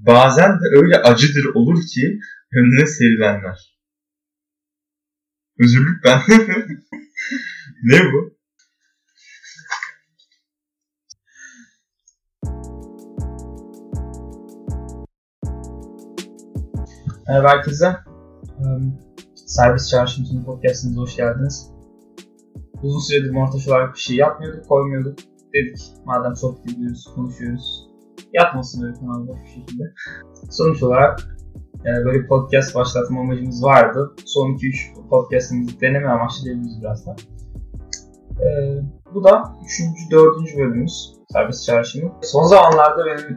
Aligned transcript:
bazen 0.00 0.50
de 0.50 0.64
öyle 0.76 0.96
acıdır 0.96 1.44
olur 1.54 1.82
ki 1.94 2.20
önüne 2.52 2.86
serilenler. 2.86 3.74
Özürlük 5.58 6.04
ben. 6.04 6.20
ne 7.84 8.12
bu? 8.12 8.34
Merhaba 17.28 17.48
herkese. 17.48 17.96
Um, 18.58 18.98
Serbest 19.34 19.90
Çağrışımcının 19.90 20.44
podcastımıza 20.44 21.00
hoş 21.00 21.16
geldiniz. 21.16 21.70
Uzun 22.82 23.00
süredir 23.00 23.30
montaj 23.30 23.68
olarak 23.68 23.94
bir 23.94 24.00
şey 24.00 24.16
yapmıyorduk, 24.16 24.68
koymuyorduk. 24.68 25.18
Dedik 25.54 25.78
madem 26.04 26.36
sohbet 26.36 26.72
ediyoruz, 26.72 27.04
konuşuyoruz. 27.14 27.93
Yapmasın 28.34 28.82
böyle 28.82 28.94
kanal 28.94 29.28
boş 29.28 29.38
bir 29.44 29.48
şekilde. 29.48 29.82
Sonuç 30.50 30.82
olarak 30.82 31.20
e, 31.80 32.04
böyle 32.04 32.26
podcast 32.26 32.74
başlatma 32.74 33.20
amacımız 33.20 33.64
vardı. 33.64 34.14
Son 34.24 34.50
2-3 34.50 35.08
podcastımızı 35.08 35.80
deneme 35.80 36.08
amaçlı 36.08 36.44
diyebiliriz 36.44 36.80
biraz 36.80 37.06
da. 37.06 37.16
E, 38.40 38.46
bu 39.14 39.24
da 39.24 39.42
3. 39.64 39.80
4. 40.10 40.56
bölümümüz 40.56 41.14
Serbest 41.32 41.64
Çağrışımı. 41.66 42.12
Son 42.22 42.42
zamanlarda 42.42 43.06
benim 43.06 43.36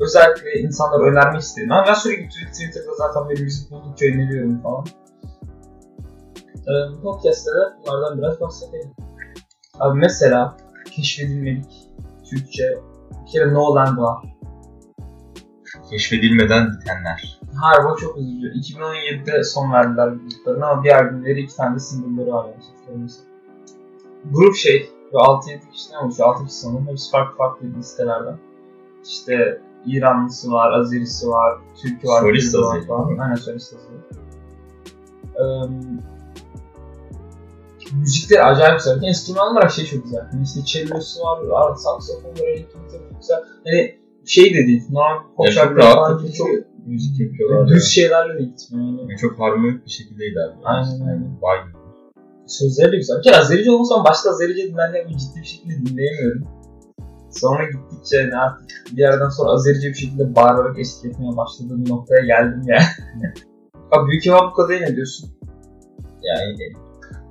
özellikle 0.00 0.60
insanlara 0.60 1.02
önermek 1.02 1.40
istedim. 1.40 1.72
Ama 1.72 1.86
ben 1.86 1.94
sürekli 1.94 2.28
Twitter'da 2.28 2.94
zaten 2.98 3.28
böyle 3.28 3.42
müzik 3.42 3.70
buldukça 3.70 4.06
öneriyorum 4.06 4.62
falan. 4.62 4.84
Ee, 6.56 7.00
podcast'ta 7.02 7.50
da 7.50 7.78
bunlardan 7.82 8.18
biraz 8.18 8.40
bahsedelim. 8.40 8.90
Abi 9.80 9.98
mesela 9.98 10.56
keşfedilmedik 10.90 11.88
Türkçe 12.30 12.64
bir 13.32 13.38
kere 13.38 13.54
No 13.54 13.74
Land 13.74 13.98
var. 13.98 14.22
Keşfedilmeden 15.90 16.66
bitenler. 16.72 17.40
Harbi 17.54 17.86
o 17.86 17.96
çok 17.96 18.16
üzücü. 18.18 18.46
2017'de 18.46 19.44
son 19.44 19.72
verdiler 19.72 20.08
gruplarına 20.08 20.66
ama 20.66 20.84
bir 20.84 20.90
albümleri 20.90 21.40
iki 21.40 21.56
tane 21.56 21.74
de 21.74 21.78
single'ları 21.78 22.32
var 22.32 22.46
yani. 22.88 23.08
Grup 24.30 24.54
şey 24.54 24.90
ve 25.12 25.16
6-7 25.16 25.70
kişiden 25.72 25.98
oluşuyor. 26.04 26.28
6 26.28 26.44
kişi 26.44 26.56
sanırım. 26.56 26.88
Hepsi 26.88 27.10
farklı 27.10 27.36
farklı 27.36 27.66
listelerden. 27.78 28.38
İşte 29.04 29.60
İranlısı 29.86 30.52
var, 30.52 30.72
Azerisi 30.72 31.28
var, 31.28 31.58
Türkü 31.82 32.08
var, 32.08 32.20
Solist 32.20 32.54
var 32.54 32.76
Azeri. 32.76 32.86
falan. 32.86 33.18
Aynen 33.18 33.34
solist 33.34 33.74
Azeri. 33.74 33.98
Müzikleri 37.96 38.42
acayip 38.42 38.78
güzel. 38.78 39.02
Enstrüman 39.02 39.52
olarak 39.52 39.70
şey 39.70 39.84
çok 39.86 40.04
güzel. 40.04 40.28
Yani 40.32 40.42
işte 40.44 40.60
cello'su 40.64 41.20
var, 41.22 41.76
saksofon 41.76 42.30
var, 42.30 42.48
elektrik 42.48 42.90
çok 42.90 43.20
güzel. 43.20 43.38
Hani 43.64 43.98
şey 44.24 44.54
de 44.54 44.66
değil, 44.66 44.82
normal 44.90 45.22
pop 45.36 45.46
Yani 45.46 45.54
şarkıları 45.54 45.94
falan 45.94 46.26
çok 46.38 46.48
müzik 46.86 47.20
yapıyorlar. 47.20 47.68
düz 47.68 47.88
şeylerle 47.88 48.34
de 48.38 48.42
gitmiyor. 48.44 48.86
Yani. 48.86 49.00
Yani 49.00 49.18
çok 49.20 49.40
harmonik 49.40 49.86
bir 49.86 49.90
şekilde 49.90 50.26
ilerliyor. 50.26 50.62
Aynen, 50.64 51.00
aynen. 51.00 51.38
Vay. 51.42 51.58
Sözleri 52.46 52.92
de 52.92 52.96
güzel. 52.96 53.18
Bir 53.18 53.22
kere 53.22 53.36
Azerice 53.36 53.70
olmasa 53.70 54.04
başta 54.04 54.30
Azerice 54.30 54.68
dinlerken 54.68 55.08
bir 55.08 55.16
ciddi 55.18 55.40
bir 55.40 55.46
şekilde 55.46 55.74
dinleyemiyorum. 55.86 56.48
Sonra 57.30 57.64
gittikçe 57.64 58.16
yani 58.16 58.36
artık 58.36 58.70
bir 58.92 59.02
yerden 59.02 59.28
sonra 59.28 59.50
Azerice 59.50 59.88
bir 59.88 59.94
şekilde 59.94 60.36
bağırarak 60.36 60.78
eşlik 60.78 61.04
etmeye 61.04 61.36
başladığım 61.36 61.88
noktaya 61.88 62.24
geldim 62.24 62.62
yani. 62.66 62.82
Abi 63.92 64.10
Büyük 64.10 64.26
Ev 64.26 64.32
Abuka'da 64.32 64.72
ne 64.72 64.96
diyorsun? 64.96 65.30
Yani 66.22 66.56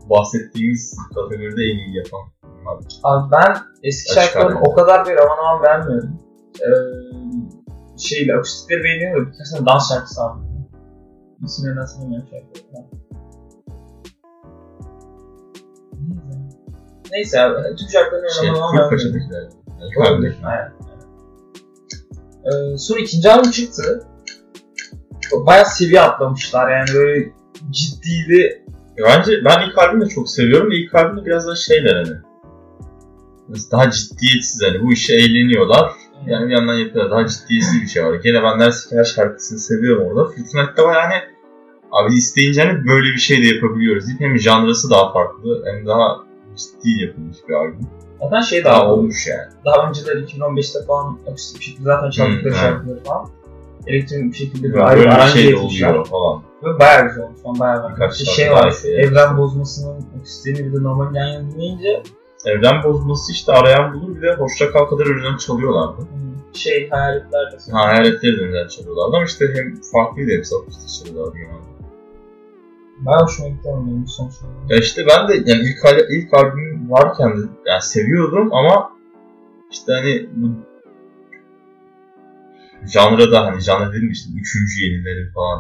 bahsettiğimiz 0.09 0.97
kategoride 1.15 1.61
en 1.61 1.77
iyi 1.77 1.97
yapan 1.97 2.21
bunlar. 2.43 2.77
Abi 3.03 3.31
ben 3.31 3.57
eski 3.83 4.11
Açık 4.19 4.33
şarkılarını 4.33 4.61
o 4.61 4.73
kadar 4.73 5.05
bir 5.05 5.17
aman 5.17 5.37
aman 5.37 5.63
beğenmiyorum. 5.63 6.19
Ee, 6.61 6.69
şeyle 7.97 8.35
akustikleri 8.35 8.83
beğeniyorum 8.83 9.25
da 9.25 9.31
birkaç 9.31 9.49
tane 9.51 9.65
dans 9.65 9.89
şarkısı 9.93 10.21
var. 10.21 10.33
İsimlerini 11.45 11.79
hatırlamıyorum 11.79 12.27
şarkıları. 12.31 12.85
Neyse 17.11 17.41
abi, 17.41 17.75
tüm 17.75 17.89
şarkılarını 17.89 18.29
Şey, 18.31 18.49
aman 18.49 18.59
aman 18.61 18.71
full 18.71 18.77
beğenmiyorum. 18.77 19.19
paçadakiler. 19.19 19.49
Yani 19.81 19.91
Olabilir. 19.97 20.31
kardeşim. 20.41 20.45
Aynen. 20.47 20.71
Ee, 22.73 22.77
sonra 22.77 22.99
ikinci 22.99 23.31
albüm 23.31 23.51
çıktı. 23.51 24.07
Bayağı 25.45 25.65
seviye 25.65 26.01
atlamışlar 26.01 26.71
yani 26.71 26.87
böyle 26.95 27.31
ciddiydi. 27.71 28.65
Ya 29.01 29.07
Bence 29.07 29.31
ben 29.45 29.67
ilk 29.69 29.77
albümü 29.77 30.05
de 30.05 30.09
çok 30.09 30.29
seviyorum. 30.29 30.71
İlk 30.71 30.95
albümde 30.95 31.25
biraz 31.25 31.47
da 31.47 31.55
şeyler 31.55 31.95
hani. 31.95 32.17
Daha 33.71 33.91
ciddiyetsiz 33.91 34.61
hani 34.67 34.81
bu 34.83 34.93
işe 34.93 35.13
eğleniyorlar. 35.15 35.91
Yani 36.27 36.47
bir 36.47 36.53
yandan 36.53 36.73
yapıyorlar. 36.73 37.11
Daha 37.17 37.27
ciddiyetsiz 37.27 37.81
bir 37.81 37.87
şey 37.87 38.05
var. 38.05 38.13
Gene 38.15 38.43
ben 38.43 38.59
Nersik 38.59 38.91
her 38.91 39.03
şarkısını 39.03 39.59
seviyorum 39.59 40.07
orada. 40.07 40.29
Fırtınak'ta 40.29 40.83
var 40.83 40.93
yani 41.03 41.13
abi 41.91 42.13
isteyince 42.13 42.61
hani 42.63 42.87
böyle 42.87 43.07
bir 43.13 43.19
şey 43.19 43.43
de 43.43 43.55
yapabiliyoruz 43.55 44.07
deyip 44.07 44.21
hem 44.21 44.39
janrası 44.39 44.89
daha 44.89 45.13
farklı 45.13 45.63
hem 45.65 45.85
daha 45.85 46.17
ciddi 46.57 47.01
yapılmış 47.05 47.37
bir 47.49 47.53
albüm. 47.53 47.87
Zaten 48.21 48.41
şey 48.41 48.63
Daha 48.63 48.73
daha 48.73 48.93
olmuş 48.93 49.27
yani. 49.27 49.47
daha 49.65 49.89
önceler 49.89 50.15
2015'te 50.15 50.85
falan 50.85 51.17
akustik 51.31 51.59
bir 51.59 51.65
şekilde 51.65 51.83
zaten 51.83 52.09
çaldıkları 52.09 52.53
Hmm, 52.53 52.59
şarkıları 52.59 53.03
falan. 53.03 53.29
Elektronik 53.87 54.31
bir 54.33 54.37
şekilde 54.37 54.73
bir 54.73 54.77
ayrı 54.89 55.01
bir 55.01 55.05
aranje 55.05 55.41
şey 55.41 55.55
oluyor 55.55 56.07
falan. 56.07 56.43
Ve 56.63 56.79
bayağı 56.79 57.07
güzel 57.07 57.23
olmuş. 57.23 57.39
Ben 57.45 57.59
bayağı 57.59 57.83
beğendim. 57.83 57.97
Şarkı 57.97 58.15
şey 58.15 58.51
var, 58.51 58.67
ekleyelim. 58.67 59.09
evren 59.13 59.37
bozmasının 59.37 60.05
akustiğini 60.17 60.59
bir 60.59 60.73
de 60.79 60.83
normal 60.83 61.15
yan 61.15 61.27
yana 61.27 61.51
dinleyince 61.51 62.03
Evren 62.45 62.83
bozması 62.83 63.31
işte 63.31 63.51
arayan 63.53 63.93
bulur 63.93 64.15
bir 64.15 64.21
de 64.21 64.35
hoşça 64.35 64.71
kal 64.71 64.85
kadar 64.85 65.05
önünden 65.05 65.37
çalıyorlardı. 65.37 66.01
hmm, 66.01 66.55
şey 66.55 66.89
hayaletler 66.89 67.51
de 67.51 67.71
Ha 67.71 67.79
hayaletleri 67.87 68.37
de 68.37 68.41
önünden 68.41 68.67
çalıyorlardı 68.67 69.15
ama 69.15 69.25
işte 69.25 69.45
hem 69.55 69.75
farklıydı 69.93 70.31
hepsi 70.37 70.55
akustik 70.55 70.89
çalıyorlardı 71.05 71.37
genelde. 71.37 71.71
bayağı 72.99 73.23
hoşuma 73.23 73.49
gitti 73.49 73.69
onun 73.69 74.05
sonuç 74.05 74.33
olarak. 74.43 74.71
Ya 74.71 74.77
işte 74.77 75.05
ben 75.09 75.27
de 75.27 75.33
yani 75.33 75.61
ilk, 75.61 75.77
ilk 76.09 76.33
albüm 76.33 76.91
varken 76.91 77.29
de 77.37 77.41
yani 77.65 77.81
seviyordum 77.81 78.53
ama 78.53 78.91
işte 79.71 79.93
hani 79.93 80.29
bu 80.35 80.47
janrada 82.87 83.45
hani 83.45 83.61
janra 83.61 83.93
dedim 83.93 84.11
işte 84.11 84.29
üçüncü 84.41 84.85
yenileri 84.85 85.31
falan 85.33 85.59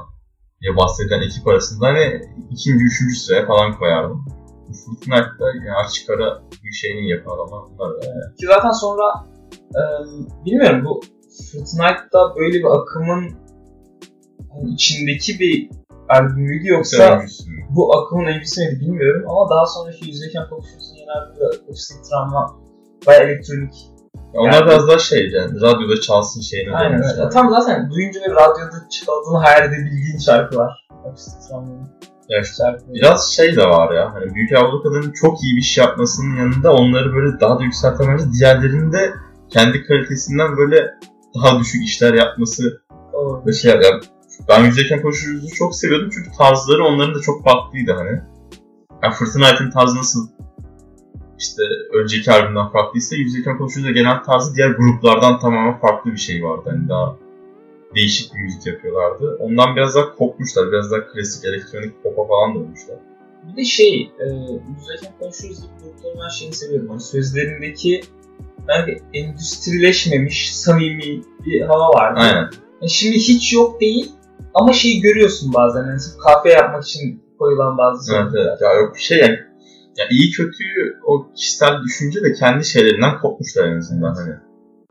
diye 0.61 0.77
bahseden 0.77 1.21
ekip 1.21 1.47
arasında 1.47 1.87
hani 1.87 2.21
ikinci, 2.51 2.83
üçüncü 2.85 3.15
sıraya 3.15 3.45
falan 3.47 3.77
koyardım. 3.77 4.25
Bu 4.67 4.73
Fırtınak'ta 4.73 5.45
yani 5.47 5.73
açık 5.85 6.09
ara 6.09 6.41
bir 6.63 6.71
şeyini 6.71 7.09
yapan 7.09 7.31
adamlar 7.31 7.61
bunlar 7.69 8.01
da 8.01 8.05
yani. 8.05 8.35
Ki 8.39 8.45
zaten 8.47 8.71
sonra 8.71 9.03
e, 9.51 9.81
bilmiyorum 10.45 10.85
bu 10.85 11.01
Fortnite'da 11.51 12.35
böyle 12.35 12.57
bir 12.59 12.81
akımın 12.81 13.37
hani 14.53 14.73
içindeki 14.73 15.39
bir 15.39 15.69
albümüydü 16.09 16.67
yoksa 16.67 16.97
Sevmişsin. 16.97 17.53
bu 17.69 17.97
akımın 17.97 18.25
öncüsü 18.25 18.61
müydü 18.61 18.79
bilmiyorum 18.79 19.25
ama 19.29 19.49
daha 19.49 19.65
sonraki 19.65 20.09
yüzdeyken 20.09 20.49
konuşuyorsun 20.49 20.95
yeni 20.95 21.11
albümde 21.11 21.45
akustik 21.45 21.97
travma 22.05 22.59
bayağı 23.07 23.23
elektronik. 23.23 23.90
Ya 24.33 24.41
Onlar 24.41 24.53
Yani- 24.53 24.65
biraz 24.65 24.87
daha 24.87 24.99
şey 24.99 25.29
yani 25.29 25.61
radyoda 25.61 26.01
çalsın 26.01 26.41
şeyine 26.41 26.71
Aynen 26.75 27.03
öyle. 27.03 27.29
Tam 27.29 27.49
zaten 27.49 27.91
duyunca 27.91 28.19
ve 28.21 28.29
radyoda 28.29 28.89
çaldığını 28.89 29.37
hayal 29.37 29.65
edebildiğin 29.69 30.17
şarkılar. 30.25 30.87
İşte 31.15 31.31
şarkıları. 32.57 32.93
Biraz 32.93 33.31
şey 33.31 33.55
de 33.55 33.63
var 33.63 33.93
ya. 33.93 34.13
Hani 34.13 34.35
Büyük 34.35 34.53
Avrupa'nın 34.53 35.11
çok 35.11 35.43
iyi 35.43 35.55
bir 35.55 35.61
iş 35.61 35.77
yapmasının 35.77 36.35
yanında 36.37 36.73
onları 36.73 37.13
böyle 37.15 37.39
daha 37.39 37.59
da 37.59 37.63
yükseltemence 37.63 38.23
diğerlerinin 38.39 38.91
de 38.91 39.13
kendi 39.49 39.83
kalitesinden 39.83 40.57
böyle 40.57 40.91
daha 41.35 41.59
düşük 41.59 41.83
işler 41.83 42.13
yapması 42.13 42.63
ve 43.45 43.53
şey 43.53 43.71
yani 43.71 44.01
ben 44.49 44.63
Yüzdeyken 44.65 45.01
Koşuyoruz'u 45.01 45.55
çok 45.55 45.75
seviyordum 45.75 46.09
çünkü 46.13 46.29
tarzları 46.37 46.83
onların 46.85 47.15
da 47.15 47.21
çok 47.21 47.43
farklıydı 47.43 47.91
hani. 47.91 48.21
Yani 49.03 49.13
Fırtına 49.13 49.45
Ayet'in 49.45 49.71
tarzı 49.71 49.97
nasıl 49.97 50.27
işte 51.41 51.61
önceki 51.93 52.31
albümden 52.31 52.69
farklıysa 52.69 53.15
Yüzdeyken 53.15 53.57
Koşuyoruz'da 53.57 53.99
genel 53.99 54.23
tarzı 54.23 54.55
diğer 54.55 54.69
gruplardan 54.69 55.39
tamamen 55.39 55.79
farklı 55.79 56.11
bir 56.11 56.17
şey 56.17 56.43
vardı. 56.43 56.63
Hani 56.65 56.89
daha 56.89 57.17
değişik 57.95 58.33
bir 58.35 58.39
müzik 58.43 58.65
yapıyorlardı. 58.67 59.37
Ondan 59.39 59.75
biraz 59.75 59.95
daha 59.95 60.15
kopmuşlar. 60.15 60.71
Biraz 60.71 60.91
daha 60.91 61.07
klasik 61.07 61.45
elektronik 61.45 62.03
pop'a 62.03 62.27
falan 62.27 62.55
dönmüşler. 62.55 62.97
Bir 63.51 63.57
de 63.57 63.63
şey, 63.65 64.11
e, 64.19 64.25
Yüzdeyken 64.25 65.13
konuşuruz 65.19 65.61
gibi 65.61 65.71
grupların 65.83 66.19
ben 66.23 66.29
şeyini 66.29 66.53
seviyorum. 66.55 66.89
Hani 66.89 66.99
sözlerindeki 66.99 68.01
belki 68.67 69.01
endüstrileşmemiş, 69.13 70.55
samimi 70.55 71.21
bir 71.45 71.61
hava 71.61 71.89
vardı. 71.89 72.19
Aynen. 72.19 72.49
Yani 72.81 72.89
şimdi 72.89 73.15
hiç 73.17 73.53
yok 73.53 73.81
değil 73.81 74.11
ama 74.53 74.73
şeyi 74.73 75.01
görüyorsun 75.01 75.53
bazen. 75.53 75.79
Yani 75.79 75.99
kahve 76.23 76.49
yapmak 76.51 76.83
için 76.83 77.23
koyulan 77.39 77.77
bazı 77.77 78.15
Evet, 78.15 78.23
sözler. 78.25 78.45
evet. 78.49 78.61
Ya 78.61 78.73
yok 78.73 78.95
bir 78.95 78.99
şey 79.01 79.19
yani. 79.19 79.39
Ya 79.97 80.05
iyi 80.11 80.31
kötüyü 80.31 80.99
o 81.05 81.31
kişisel 81.35 81.83
düşünce 81.83 82.23
de 82.23 82.33
kendi 82.33 82.65
şeylerinden 82.65 83.21
kopmuşlar 83.21 83.67
en 83.67 83.77
azından 83.77 84.13
hani. 84.13 84.35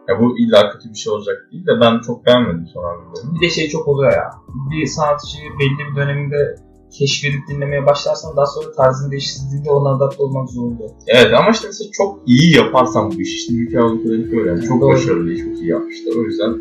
Ya 0.09 0.21
bu 0.21 0.39
illa 0.39 0.71
kötü 0.73 0.91
bir 0.91 0.99
şey 0.99 1.13
olacak 1.13 1.37
değil 1.53 1.67
de 1.67 1.81
ben 1.81 2.01
çok 2.07 2.27
beğenmedim 2.27 2.67
son 2.75 2.85
albümlerini. 2.85 3.35
Bir 3.35 3.47
de 3.47 3.51
şey 3.51 3.69
çok 3.69 3.89
oluyor 3.89 4.13
ya. 4.13 4.31
Bir 4.71 4.87
sanatçıyı 4.87 5.51
belli 5.61 5.91
bir 5.91 5.97
döneminde 5.97 6.57
keşfedip 6.99 7.49
dinlemeye 7.49 7.87
başlarsan 7.87 8.37
daha 8.37 8.47
sonra 8.47 8.73
tarzını 8.73 9.11
değiştirdiğinde 9.11 9.71
ona 9.71 9.97
adapte 9.97 10.23
olmak 10.23 10.51
zorunda. 10.51 10.85
Evet 11.07 11.33
ama 11.39 11.51
işte 11.51 11.67
mesela 11.67 11.91
çok 11.93 12.23
iyi 12.27 12.57
yaparsan 12.57 13.11
bu 13.11 13.21
işi 13.21 13.37
işte 13.37 13.55
Büyük 13.55 13.75
Avrupa'daki 13.75 14.39
öyle. 14.39 14.51
Yani 14.51 14.63
çok 14.63 14.81
Doğru. 14.81 14.93
başarılı, 14.93 15.37
çok 15.37 15.59
iyi 15.59 15.69
yapmışlar. 15.69 16.13
O 16.17 16.23
yüzden 16.23 16.53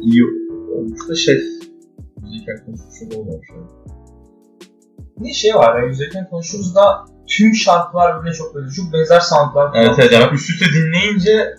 iyi 0.00 0.22
olmuş 0.76 1.08
da 1.08 1.14
şey 1.14 1.40
müzikken 2.22 2.64
konuşmuş 2.66 3.16
olmamış 3.16 3.48
yani. 3.54 3.66
Bir 5.18 5.32
şey 5.32 5.54
var 5.54 5.82
ya 5.82 5.88
yüzeyken 5.88 6.30
konuşuruz 6.30 6.74
da 6.74 7.04
tüm 7.36 7.54
şarkılar 7.54 8.16
birbirine 8.16 8.36
çok 8.36 8.56
benziyor. 8.56 8.86
Çok 8.86 8.92
benzer 8.92 9.20
soundlar. 9.20 9.70
Evet 9.74 9.94
evet 9.98 10.12
yani 10.12 10.34
üst 10.34 10.50
üste 10.50 10.66
dinleyince 10.66 11.54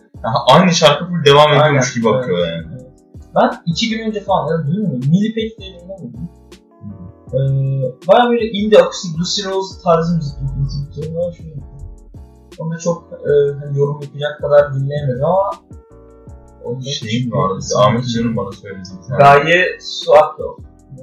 aynı 0.47 0.71
şarkı 0.71 1.05
full 1.05 1.25
devam 1.25 1.53
ediyormuş 1.53 1.93
gibi 1.93 2.07
evet. 2.07 2.23
akıyor 2.23 2.47
yani. 2.47 2.65
Ben 3.35 3.61
iki 3.65 3.89
gün 3.89 4.07
önce 4.07 4.21
falan 4.21 4.47
ya 4.51 4.67
duymuyorum. 4.67 5.09
Millipede 5.09 5.57
diye 5.57 5.79
dinlemedim. 5.79 6.29
Ee, 7.33 7.37
Baya 8.07 8.29
böyle 8.29 8.45
indie 8.45 8.79
akustik 8.79 9.19
Lucy 9.19 9.49
Rose 9.49 9.81
tarzı 9.83 10.15
müzik 10.15 10.39
dinledim. 10.39 11.15
Ben 11.17 11.31
şunu 11.31 11.49
Onu 12.59 12.73
da 12.73 12.77
çok 12.77 13.03
e, 13.13 13.31
hani 13.59 13.79
yorum 13.79 14.01
yapacak 14.01 14.41
kadar 14.41 14.73
dinleyemedim 14.73 15.25
ama 15.25 15.51
küçük 16.83 17.03
bir 17.03 17.31
vardı, 17.31 17.59
Ahmet 17.77 18.03
Hoca'nın 18.03 18.37
bana 18.37 18.51
söylediği 18.51 18.97
bir 19.03 19.07
tane. 19.07 19.43
Gaye. 19.43 19.77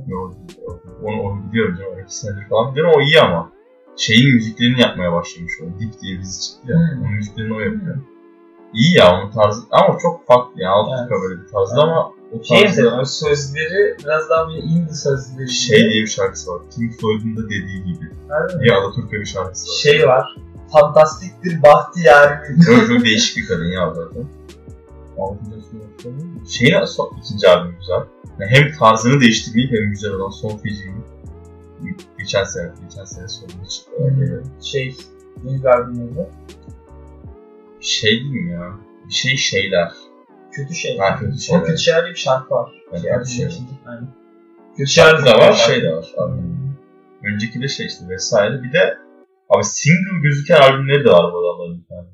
Yok, 0.06 0.32
yok. 0.60 0.82
Onu, 1.04 1.22
onu 1.22 1.52
biliyorum 1.52 1.76
canım. 1.78 2.00
İki 2.04 2.16
senedir 2.16 2.48
falan 2.48 2.72
biliyorum. 2.72 2.92
O 2.96 3.00
iyi 3.00 3.20
ama. 3.20 3.50
Şeyin 3.98 4.34
müziklerini 4.34 4.80
yapmaya 4.80 5.12
başlamış 5.12 5.52
o. 5.62 5.80
Dip 5.80 6.00
diye 6.00 6.16
bir 6.16 6.22
dizi 6.22 6.42
çıktı 6.42 6.72
ya. 6.72 6.76
Hmm. 6.78 7.02
Onun 7.02 7.12
müziklerini 7.14 7.54
o 7.54 7.60
yapıyor. 7.60 7.96
İyi 8.74 8.96
ya 8.96 9.12
onun 9.14 9.30
tarzı. 9.30 9.62
Ama 9.70 9.98
çok 9.98 10.26
farklı 10.26 10.62
ya. 10.62 10.70
Alt 10.70 10.88
Evet. 11.00 11.10
böyle 11.22 11.40
bir 11.42 11.48
tarzda 11.48 11.82
ama 11.82 12.12
o 12.32 12.44
Şey 12.44 12.62
tarzda 12.62 12.82
mesela 12.82 13.00
o 13.00 13.04
sözleri 13.04 13.96
biraz 14.04 14.30
daha 14.30 14.48
böyle 14.48 14.60
indie 14.60 14.94
sözleri. 14.94 15.50
şey 15.50 15.90
diye 15.90 16.02
bir 16.02 16.06
şarkısı 16.06 16.50
var. 16.50 16.62
Pink 16.76 16.92
Floyd'un 17.00 17.36
da 17.36 17.44
dediği 17.44 17.84
gibi. 17.84 18.10
Harbi? 18.28 18.62
Bir 18.64 18.70
Alaturka 18.70 19.12
bir 19.16 19.26
şarkısı 19.26 19.68
var. 19.68 19.74
Şey 19.82 20.06
var. 20.08 20.36
Fantastiktir 20.72 21.62
bahtiyarimiz. 21.62 22.66
Çok 22.66 22.86
çok 22.88 23.04
değişik 23.04 23.36
bir 23.36 23.46
kadın 23.48 23.64
ya 23.72 23.94
zaten. 23.94 24.24
Şeyin 26.48 26.84
son, 26.84 27.16
ikinci 27.24 27.48
albüm 27.48 27.76
güzel. 27.80 28.00
Yani 28.40 28.50
hem 28.50 28.72
tarzını 28.78 29.20
değiştirmeyip 29.20 29.72
hem 29.72 29.90
güzel 29.90 30.12
olan 30.12 30.30
son 30.30 30.56
feciğini 30.56 30.96
geçen 32.18 32.44
sene, 32.44 32.72
geçen 32.88 33.04
sene 33.04 33.28
sonunda 33.28 33.68
çıktı. 33.68 34.42
şey 34.62 34.96
ne 35.44 35.70
albümüydü? 35.70 36.26
Şey 37.80 38.10
değil 38.10 38.30
mi 38.30 38.52
ya? 38.52 38.72
Bir 39.08 39.12
şey 39.12 39.36
şeyler. 39.36 39.92
Kötü 40.52 40.74
şey. 40.74 40.98
Ha, 40.98 41.16
kötü 41.18 41.34
O 41.34 41.38
şeyler. 41.38 41.64
kötü 41.64 41.78
şeyler 41.78 42.02
diye 42.04 42.14
bir 42.14 42.18
şarkı 42.18 42.54
var. 42.54 42.72
Evet, 42.92 43.02
Şey, 43.02 43.10
kötü 43.10 43.14
albümün 43.14 43.50
şeyler. 43.50 43.68
Aynen. 43.86 44.08
Kötü 44.76 44.90
şeyler 44.90 45.10
Şarkı 45.10 45.26
da 45.26 45.38
var, 45.38 45.52
şey 45.52 45.82
de 45.82 45.92
var. 45.96 46.06
albüm. 46.18 46.58
Önceki 47.24 47.62
de 47.62 47.68
şey 47.68 47.86
işte 47.86 48.08
vesaire. 48.08 48.62
Bir 48.62 48.72
de 48.72 48.98
abi 49.50 49.64
single 49.64 50.20
gözüken 50.22 50.60
albümleri 50.60 51.04
de 51.04 51.10
var 51.10 51.32
bu 51.32 51.38
adamların 51.38 51.82
bir 51.82 51.86
tane. 51.88 52.08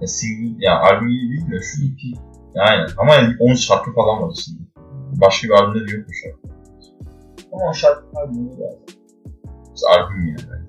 Ya 0.00 0.06
single, 0.06 0.56
ya 0.66 0.78
albüm 0.80 1.08
iyi 1.08 1.30
değil 1.30 1.50
de 1.50 1.60
şu. 1.64 1.84
EP. 1.84 2.20
Ya 2.54 2.62
aynen. 2.62 2.88
Ama 2.98 3.14
yani 3.14 3.34
10 3.40 3.54
şarkı 3.54 3.92
falan 3.94 4.22
var 4.22 4.30
içinde. 4.32 4.62
Başka 5.20 5.48
bir 5.48 5.52
albümde 5.52 5.88
de 5.88 5.96
yok 5.96 6.06
bu 6.08 6.12
şarkı. 6.12 6.59
Ama 7.52 7.70
o 7.70 7.74
şarkı 7.74 8.04
albümü 8.14 8.50
lazım. 8.50 8.84
İşte 9.74 9.86
albüm 9.88 10.26
yani. 10.26 10.60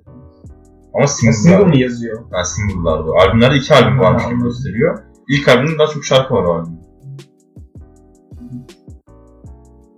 Ama 0.94 1.08
single, 1.08 1.34
Single 1.34 1.66
mi 1.66 1.80
yazıyor? 1.80 2.26
Yani 2.34 2.46
single'lar. 2.46 3.00
Albümlerde 3.00 3.56
iki 3.56 3.74
albüm 3.74 4.00
varmış 4.00 4.24
gibi 4.30 4.44
gösteriyor. 4.44 5.00
İlk 5.30 5.48
albümde 5.48 5.80
daha 5.80 5.88
çok 5.88 6.06
şarkı 6.06 6.34
var 6.34 6.44
o 6.44 6.54
albümde. 6.54 6.82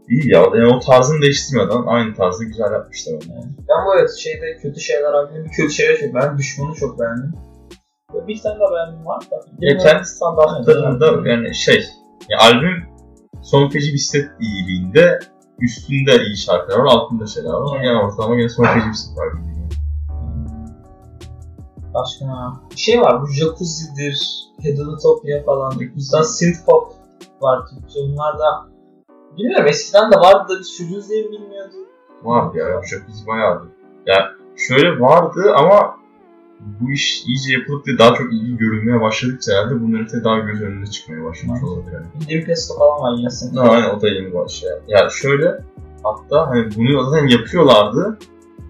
İyi 0.10 0.34
ya. 0.34 0.42
Yani 0.42 0.76
o 0.76 0.80
tarzını 0.80 1.22
değiştirmeden 1.22 1.84
aynı 1.86 2.14
tarzda 2.14 2.44
güzel 2.44 2.72
yapmışlar 2.72 3.14
onu. 3.14 3.44
Ben 3.70 3.86
bu 3.86 4.00
evet 4.00 4.12
şeyde 4.12 4.58
kötü 4.62 4.80
şeyler 4.80 5.14
albümü 5.14 5.46
bir 5.46 5.50
kötü 5.50 5.74
şeyler 5.74 5.98
çok 5.98 6.16
beğendim. 6.16 6.38
Düşmanı 6.38 6.76
çok 6.76 7.00
beğendim. 7.00 7.34
Böyle 8.14 8.28
Bir 8.28 8.42
tane 8.42 8.60
daha 8.60 8.72
beğendim 8.72 9.06
var 9.06 9.22
da. 9.32 9.36
Ya 9.60 9.78
kendi 9.78 10.06
standartlarında 10.06 11.30
yani 11.30 11.56
şey, 11.56 11.86
ya 12.30 12.38
albüm 12.40 12.84
son 13.42 13.70
feci 13.70 13.94
bisiklet 13.94 14.30
iyiliğinde 14.40 15.20
üstünde 15.64 16.24
iyi 16.24 16.38
şarkılar 16.38 16.80
var, 16.80 16.86
altında 16.86 17.28
şeyler 17.28 17.50
var. 17.50 17.62
Ama 17.62 17.84
yani 17.84 18.04
ortalama 18.04 18.36
gene 18.36 18.48
feci 18.48 18.90
bisiklet 18.92 19.18
var. 19.18 19.34
Başka 21.94 22.26
ne? 22.26 22.76
Şey 22.76 23.02
var 23.02 23.22
bu 23.22 23.28
Jacuzzi'dir, 23.28 24.18
Hedonotopia 24.62 25.44
falan. 25.46 25.80
Bizden 25.80 26.22
synth 26.22 26.66
pop 26.66 26.94
var 27.42 27.60
Türkçe. 27.68 28.00
Bunlar 28.00 28.40
da 28.40 28.68
bilmiyorum 29.38 29.68
eskiden 29.68 30.12
de 30.12 30.16
vardı 30.16 30.54
da 30.54 30.64
çocuğuz 30.78 31.10
diye 31.10 31.24
mi 31.24 31.32
bilmiyorduk. 31.32 31.88
Vardı 32.24 32.58
ya, 32.58 32.82
jacuzzi 32.84 33.28
bayağıdı. 33.28 33.68
Ya 34.06 34.32
şöyle 34.58 35.00
vardı 35.00 35.54
ama 35.56 36.03
bu 36.60 36.92
iş 36.92 37.24
iyice 37.28 37.54
yapılıp 37.60 37.88
da 37.88 37.92
daha 38.00 38.16
çok 38.16 38.34
iyi 38.34 38.58
görünmeye 38.58 39.02
başladıkça 39.02 39.52
herhalde 39.54 39.82
bunların 39.82 40.08
da 40.20 40.24
daha 40.24 40.40
göz 40.40 40.62
önünde 40.62 40.86
çıkmaya 40.90 41.24
başlamış 41.24 41.60
Evet. 41.64 41.70
olabilir 41.70 41.94
yani. 41.94 42.06
Jim 42.30 42.46
Pesto 42.46 42.78
falan 42.80 43.02
var 43.02 43.18
yine 43.18 43.28
pop. 43.56 43.72
aynen 43.72 43.90
o 43.90 44.02
da 44.02 44.08
yeni 44.10 44.34
başlıyor. 44.34 44.82
Ya 44.88 45.10
şöyle 45.10 45.48
hatta 46.04 46.48
hani 46.50 46.70
bunu 46.78 47.10
zaten 47.10 47.28
yapıyorlardı. 47.28 48.18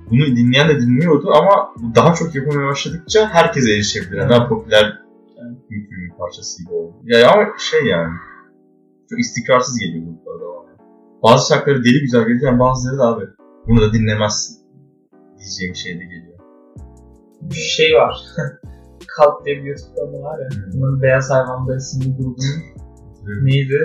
Bunu 0.09 0.25
dinleyen 0.25 0.69
de 0.69 0.79
dinliyordu 0.79 1.31
ama 1.33 1.73
daha 1.95 2.13
çok 2.13 2.35
yapmaya 2.35 2.67
başladıkça 2.67 3.29
herkese 3.29 3.73
erişebilir. 3.73 4.17
Yani 4.17 4.29
daha 4.29 4.47
popüler 4.47 4.99
bir 5.69 5.87
filmin 5.89 6.17
parçası 6.17 6.63
gibi 6.63 6.73
oldu. 6.73 6.93
Ya 7.03 7.31
ama 7.31 7.45
şey 7.57 7.85
yani 7.85 8.09
çok 9.09 9.19
istikrarsız 9.19 9.79
geliyor 9.79 10.03
gruplara 10.05 10.39
devam. 10.39 10.63
Bazı 11.23 11.47
şarkıları 11.53 11.83
deli 11.83 12.01
güzel 12.01 12.27
gelirken 12.27 12.59
bazıları 12.59 12.97
da 12.97 13.07
abi 13.07 13.25
bunu 13.67 13.81
da 13.81 13.93
dinlemezsin 13.93 14.57
diyeceğim 15.39 15.75
şey 15.75 15.93
de 15.99 16.03
geliyor. 16.03 16.32
Bir 17.49 17.55
şey 17.55 17.93
var. 17.93 18.15
Kalk 19.17 19.45
diye 19.45 19.57
bir 19.57 19.63
YouTube 19.63 19.95
kanalı 19.95 20.21
var 20.23 20.39
ya. 20.39 20.49
Hmm. 20.49 20.71
Bunların 20.73 21.01
Beyaz 21.01 21.29
Hayvan'da 21.31 21.75
isimli 21.77 22.15
grubunun 22.17 22.73
neydi? 23.43 23.79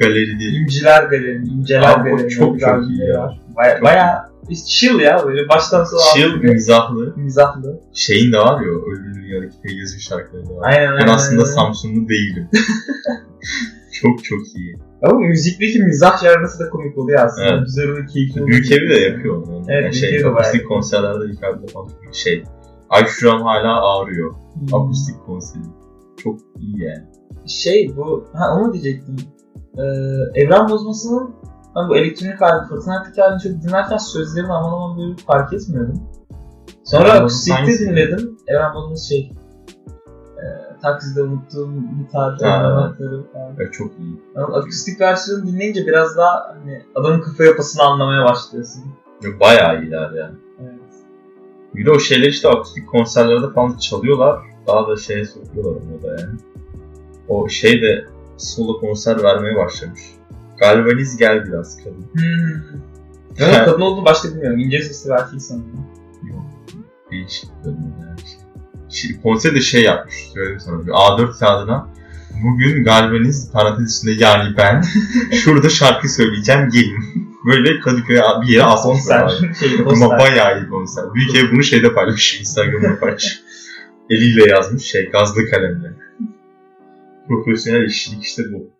Galeri 0.00 0.38
değil. 0.40 0.60
İnciler 0.62 1.02
Galeri, 1.02 1.36
İnceler 1.46 1.82
Abi 1.98 2.10
Galeri. 2.10 2.28
çok 2.30 2.60
çok 2.60 2.88
iyi 2.90 3.08
ya. 3.08 3.20
Var. 3.22 3.40
Baya, 3.56 3.74
Çok 3.74 3.84
baya 3.84 4.30
chill 4.66 5.00
ya 5.00 5.22
böyle 5.26 5.48
baştan 5.48 5.84
sona 5.84 6.00
Chill, 6.14 6.24
albümü. 6.32 6.52
mizahlı. 6.52 7.14
mizahlı. 7.16 7.80
Şeyin 7.94 8.32
de 8.32 8.38
var 8.38 8.60
ya 8.60 8.68
o 8.72 8.90
Ölü 8.92 9.14
Dünya'daki 9.14 9.56
Pegasus 9.62 10.08
şarkıları 10.08 10.46
da 10.46 10.54
var. 10.56 10.72
Aynen 10.72 10.92
Ben 10.92 11.00
aynen. 11.00 11.12
aslında 11.14 11.42
aynen. 11.42 11.54
Samsunlu 11.54 12.08
değilim. 12.08 12.48
çok 14.02 14.24
çok 14.24 14.38
iyi. 14.56 14.76
Ama 15.02 15.18
müzikteki 15.18 15.78
mizah 15.82 16.22
yargısı 16.24 16.58
da 16.64 16.70
komik 16.70 16.98
oluyor 16.98 17.20
aslında. 17.24 17.48
Evet. 17.48 17.62
Güzel 17.66 17.88
oluyor, 17.88 18.06
keyifli 18.08 18.42
oluyor. 18.42 18.48
Büyük 18.58 18.72
evi 18.72 18.88
de 18.90 18.94
yapıyor 19.00 19.36
onu. 19.36 19.64
Evet, 19.68 19.84
yani 19.84 19.92
Büyük 19.92 20.04
Evi 20.04 20.12
şey, 20.12 20.20
de 20.24 20.34
bayağı. 20.34 20.62
konserlerde 20.68 21.24
yukarıda 21.32 21.66
falan 21.66 21.88
şey. 22.12 22.44
Ay 22.90 23.06
şuram 23.06 23.42
hala 23.42 23.90
ağrıyor. 23.90 24.34
Hmm. 24.34 24.74
Akustik 24.74 25.26
konseri. 25.26 25.62
Çok 26.16 26.40
iyi 26.58 26.82
yani. 26.82 27.04
Şey 27.46 27.92
bu, 27.96 28.24
ha 28.32 28.56
onu 28.58 28.72
diyecektim. 28.72 29.16
Ee, 29.78 29.82
Evren 30.40 30.68
Bozması'nın 30.68 31.34
ben 31.76 31.88
bu 31.88 31.96
elektronik 31.96 32.40
halini, 32.40 32.68
fırtınatik 32.68 33.18
halini 33.18 33.40
çok 33.40 33.62
dinlerken 33.62 33.96
sözlerini 33.96 34.52
aman 34.52 34.72
aman 34.72 34.98
böyle 34.98 35.16
fark 35.26 35.52
etmiyordum. 35.52 36.02
Sonra 36.84 37.08
Evren 37.08 37.20
akustikte 37.20 37.78
dinledim. 37.78 38.38
Evren 38.46 38.74
Bozması 38.74 39.08
şey, 39.08 39.32
e, 40.38 40.44
takside 40.82 41.22
unuttuğum 41.22 41.72
gitar 41.98 42.38
Ha, 42.42 42.48
anahtarı 42.48 43.32
falan. 43.32 43.54
Evet, 43.58 43.72
çok 43.72 43.98
iyi. 43.98 44.22
Yani 44.36 44.54
akustik 44.54 45.00
versiyonu 45.00 45.46
dinleyince 45.46 45.86
biraz 45.86 46.16
daha 46.16 46.54
hani 46.54 46.82
adamın 46.94 47.20
kafa 47.20 47.44
yapısını 47.44 47.82
anlamaya 47.82 48.24
başlıyorsun. 48.24 48.84
Bayağı 49.40 49.82
iyiler 49.82 50.10
yani. 50.10 50.36
Evet. 50.60 50.69
Bir 51.74 51.86
de 51.86 51.90
o 51.90 51.98
şeyler 51.98 52.28
işte 52.28 52.48
akustik 52.48 52.88
konserlerde 52.88 53.52
falan 53.54 53.76
çalıyorlar. 53.76 54.40
Daha 54.66 54.88
da 54.88 54.96
şeye 54.96 55.24
sokuyorlar 55.24 55.70
onu 55.70 56.02
da 56.02 56.20
yani. 56.20 56.38
O 57.28 57.48
şey 57.48 57.82
de 57.82 58.06
solo 58.36 58.80
konser 58.80 59.22
vermeye 59.22 59.56
başlamış. 59.56 60.00
Galvaniz 60.58 61.16
gel 61.16 61.44
biraz 61.46 61.76
kadın. 61.76 62.06
Hmm. 62.12 62.80
Ben 63.40 63.64
kadın 63.64 63.80
olduğunu 63.80 64.04
başta 64.04 64.28
bilmiyorum. 64.28 64.58
İnce 64.58 64.82
sesli 64.82 65.10
belki 65.10 65.40
sanırım. 65.40 65.86
Yok. 66.30 66.42
Değişik 67.10 67.50
kadın 67.58 67.94
yani. 68.00 68.20
Şey, 68.88 69.20
konser 69.20 69.54
de 69.54 69.60
şey 69.60 69.82
yapmış. 69.82 70.14
Söyleyeyim 70.34 70.60
sana. 70.60 70.86
Bir 70.86 70.90
A4 70.90 71.38
kağıdına 71.38 71.88
Bugün 72.44 72.84
Galvaniz 72.84 73.52
parantez 73.52 73.98
içinde 73.98 74.24
yani 74.24 74.56
ben 74.56 74.84
şurada 75.32 75.68
şarkı 75.68 76.08
söyleyeceğim 76.08 76.68
gelin. 76.72 77.29
Böyle 77.46 77.80
Kadıköy'e 77.80 78.20
bir 78.42 78.52
yere 78.52 78.64
asmış. 78.64 78.92
Konser. 78.92 79.28
Şey, 79.60 79.68
Ama 79.86 80.18
bayağı 80.18 80.60
iyi 80.60 80.68
konser. 80.68 81.04
Büyük 81.14 81.34
ev 81.34 81.52
bunu 81.52 81.62
şeyde 81.62 81.94
paylaşmış. 81.94 82.40
Instagram'da 82.40 83.00
paylaşmış. 83.00 83.40
Eliyle 84.10 84.50
yazmış 84.50 84.82
şey 84.82 85.10
gazlı 85.10 85.50
kalemle. 85.50 85.92
Profesyonel 87.28 87.86
işçilik 87.86 88.24
işte 88.24 88.42
bu. 88.52 88.70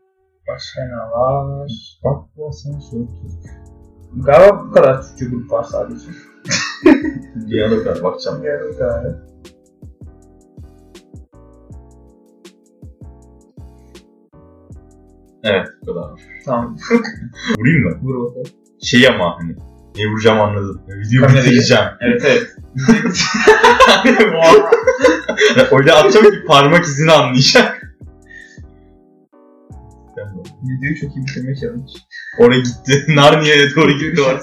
Başka 0.48 0.80
ne 0.82 0.96
var? 0.96 1.70
Bak 2.04 2.28
bu 2.36 2.48
asansör 2.48 2.98
Türk. 2.98 3.50
Galiba 4.24 4.64
bu 4.66 4.72
kadar 4.72 5.02
Türkçe 5.02 5.24
grup 5.24 5.52
var 5.52 5.64
sadece. 5.64 6.06
Dünyada 7.50 7.84
kadar 7.84 8.02
bakacağım. 8.02 8.44
Yani 8.44 8.60
bu 8.72 8.78
kadar. 8.78 9.29
Evet 15.44 15.66
bu 15.82 15.86
kadar. 15.86 16.10
Tamam. 16.44 16.76
Vurayım 17.58 17.82
mı? 17.82 17.98
Vur 18.02 18.28
bakalım. 18.28 18.46
Şey 18.82 19.08
ama 19.08 19.38
hani 19.38 19.56
ne 19.98 20.06
vuracağım 20.06 20.40
anladım. 20.40 20.82
Videoyu 20.88 21.26
Kamerayı. 21.26 21.46
bitireceğim. 21.50 21.84
Evet 22.00 22.22
evet. 22.26 22.56
Öyle 25.72 25.92
atacağım 25.92 26.30
ki 26.30 26.44
parmak 26.46 26.84
izini 26.84 27.12
anlayacak. 27.12 27.80
Videoyu 30.62 30.96
çok 31.00 31.16
iyi 31.16 31.26
bitirmeye 31.26 31.56
challenge. 31.56 31.92
Oraya 32.38 32.60
gitti. 32.60 33.04
Narnia'ya 33.16 33.74
doğru 33.76 33.92
gitti. 33.92 34.22
o. 34.22 34.38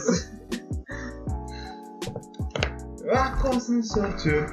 Ah 3.15 3.41
konsantrasyon. 3.41 4.47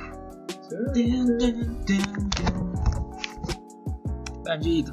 Bence 4.47 4.71
iyiydi. 4.71 4.91